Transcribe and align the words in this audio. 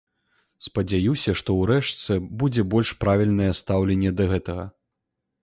Спадзяюся, 0.67 1.35
што 1.41 1.57
ўрэшце 1.57 2.17
будзе 2.45 2.65
больш 2.73 2.89
правільнае 3.05 3.51
стаўленне 3.61 4.11
да 4.23 4.29
гэтага. 4.35 4.69